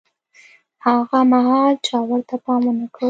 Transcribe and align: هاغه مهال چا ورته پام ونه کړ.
هاغه 0.83 1.19
مهال 1.31 1.75
چا 1.87 1.97
ورته 2.09 2.35
پام 2.43 2.61
ونه 2.67 2.87
کړ. 2.93 2.99